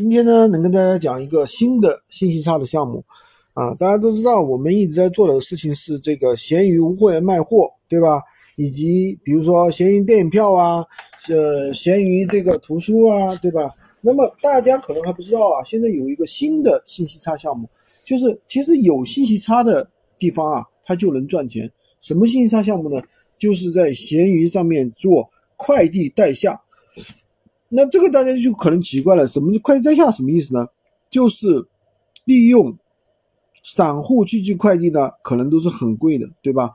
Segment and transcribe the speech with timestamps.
[0.00, 3.04] 今天呢，能跟大家讲一个新的信息差的项目
[3.52, 3.74] 啊。
[3.74, 8.22] 大家都知道，我们一直在做的事情是这个闲鱼无货源卖货，对吧？
[8.56, 10.82] 以及比如说闲鱼电影票啊，
[11.28, 13.70] 呃，闲鱼这个图书啊，对吧？
[14.00, 17.68] 那么大家可能还不知道啊，现在有一个新的信息差项目，
[18.06, 19.86] 就是其实有信息差的
[20.18, 21.70] 地方啊，它就能赚钱。
[22.00, 23.02] 什么信息差项目呢？
[23.38, 26.58] 就是在闲鱼上面做快递代下。
[27.72, 30.66] 那这个大家就可能奇怪了，什么叫快递代下什么意思呢？
[31.08, 31.46] 就是
[32.24, 32.76] 利用
[33.62, 36.70] 散户去寄快递呢，可能都是很贵的，对吧？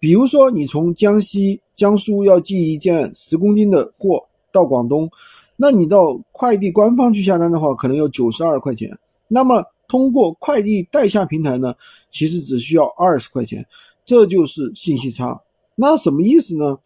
[0.00, 4.20] 比如说你从江西、江苏要寄一件十公斤的货
[4.52, 5.08] 到广东，
[5.56, 8.90] 那你到快递官方去下单的话，可能要九十二块钱。
[9.28, 11.72] 那么通过快递代下平台呢，
[12.10, 13.64] 其实只需要二十块钱，
[14.04, 15.40] 这就是信息差。
[15.76, 16.76] 那什么意思呢？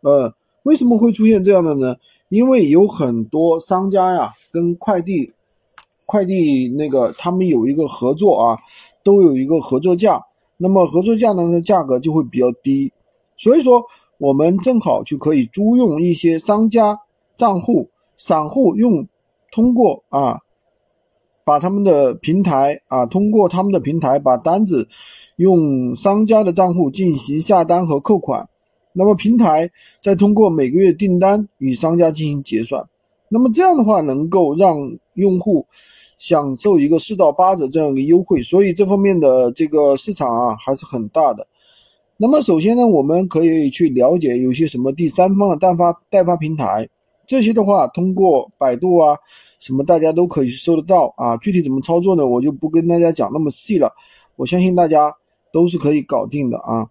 [0.00, 1.94] 呃，为什么会出现这样的呢？
[2.34, 5.32] 因为有很多商家呀，跟快递、
[6.04, 8.58] 快递那个他们有一个合作啊，
[9.04, 10.20] 都有一个合作价。
[10.56, 12.92] 那么合作价呢，的价格就会比较低。
[13.36, 13.80] 所以说，
[14.18, 16.98] 我们正好就可以租用一些商家
[17.36, 19.06] 账户，散户用
[19.52, 20.40] 通过啊，
[21.44, 24.88] 把他们的平台啊，通过他们的平台把单子
[25.36, 28.48] 用商家的账户进行下单和扣款。
[28.96, 29.68] 那么平台
[30.00, 32.80] 再通过每个月订单与商家进行结算，
[33.28, 34.76] 那么这样的话能够让
[35.14, 35.66] 用户
[36.16, 41.44] 享受一个四到八折这样一个优惠，所以这方面的这个市场啊还是很大的。
[42.16, 46.88] 那么首先呢，我们可以去了解有些什么第三方的代发代发平台，
[47.26, 49.16] 这些的话通过百度啊
[49.58, 51.36] 什么大家都可以搜得到啊。
[51.38, 53.90] 具体怎么操作呢，我就不跟大家讲那么细了，
[54.36, 55.12] 我相信大家
[55.52, 56.86] 都是可以搞定的啊。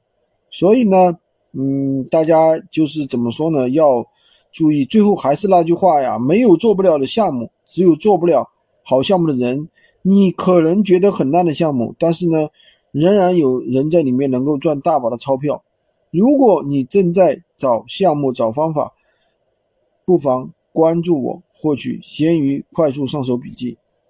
[0.51, 1.17] 所以呢。
[1.53, 3.69] 嗯，大家就是怎么说呢？
[3.69, 4.05] 要
[4.51, 8.49] 注意，最后还是那句话呀，没有做不了的项目，只有做不了
[8.83, 9.69] 好项目的人。
[10.01, 12.49] 你可能觉得很烂的项目，但是呢，
[12.91, 15.63] 仍然有人在里面能够赚大把的钞票。
[16.11, 18.91] 如果你正在找项目、找方法，
[20.05, 23.77] 不妨关注我，获取闲鱼快速上手笔记。